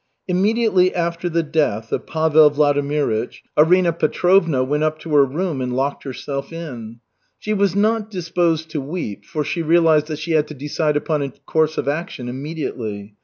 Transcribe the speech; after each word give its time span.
Immediately 0.27 0.95
after 0.95 1.29
the 1.29 1.43
death 1.43 1.91
of 1.91 2.07
Pavel 2.07 2.49
Vladimirych, 2.49 3.35
Arina 3.55 3.93
Petrovna 3.93 4.63
went 4.63 4.81
up 4.83 4.97
to 5.01 5.11
her 5.13 5.23
room 5.23 5.61
and 5.61 5.75
locked 5.75 6.05
herself 6.05 6.51
in. 6.51 6.99
She 7.37 7.53
was 7.53 7.75
not 7.75 8.09
disposed 8.09 8.71
to 8.71 8.81
weep, 8.81 9.25
for 9.25 9.43
she 9.43 9.61
realized 9.61 10.07
that 10.07 10.17
she 10.17 10.31
had 10.31 10.47
to 10.47 10.55
decide 10.55 10.97
upon 10.97 11.21
a 11.21 11.29
course 11.29 11.77
of 11.77 11.87
action 11.87 12.29
immediately. 12.29 13.13